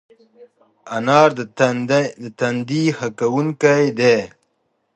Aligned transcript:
انار 0.95 1.29
د 2.23 2.25
تندي 2.39 2.83
ښه 2.97 3.07
کوونکی 3.19 3.85
دی. 3.99 4.17